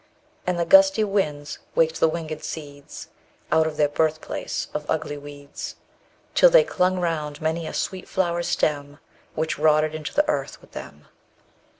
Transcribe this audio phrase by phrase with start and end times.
[0.47, 3.09] And the gusty winds waked the winged seeds,
[3.51, 5.75] Out of their birthplace of ugly weeds,
[6.33, 8.97] Till they clung round many a sweet flower's stem, _40
[9.35, 11.05] Which rotted into the earth with them.